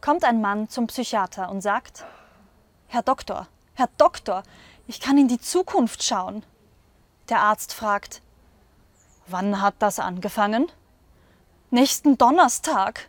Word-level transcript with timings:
kommt 0.00 0.24
ein 0.24 0.40
Mann 0.40 0.68
zum 0.68 0.86
Psychiater 0.86 1.50
und 1.50 1.60
sagt, 1.60 2.04
Herr 2.86 3.02
Doktor, 3.02 3.48
Herr 3.74 3.88
Doktor, 3.96 4.42
ich 4.86 5.00
kann 5.00 5.18
in 5.18 5.28
die 5.28 5.40
Zukunft 5.40 6.02
schauen. 6.02 6.42
Der 7.28 7.40
Arzt 7.40 7.74
fragt, 7.74 8.22
wann 9.26 9.60
hat 9.60 9.74
das 9.78 9.98
angefangen? 9.98 10.70
Nächsten 11.70 12.16
Donnerstag. 12.16 13.08